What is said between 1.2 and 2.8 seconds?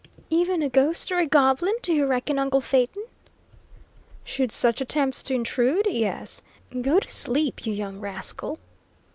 goblin, do you reckon, uncle